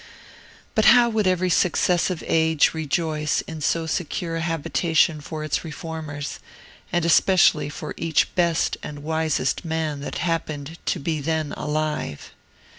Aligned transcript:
But 0.73 0.85
how 0.85 1.09
would 1.09 1.27
every 1.27 1.51
successive 1.51 2.23
age 2.25 2.73
rejoice 2.73 3.41
in 3.41 3.61
so 3.61 3.85
secure 3.85 4.37
a 4.37 4.41
habitation 4.41 5.21
for 5.21 5.43
its 5.43 5.63
reformers, 5.63 6.39
and 6.91 7.05
especially 7.05 7.69
for 7.69 7.93
each 7.97 8.33
best 8.33 8.77
and 8.81 9.03
wisest 9.03 9.63
man 9.63 9.99
that 9.99 10.17
happened 10.17 10.79
to 10.87 10.97
be 10.99 11.21
then 11.21 11.51
alive! 11.55 12.31